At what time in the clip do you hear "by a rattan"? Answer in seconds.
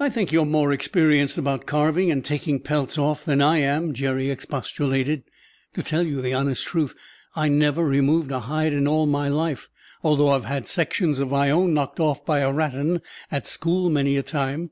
12.24-13.02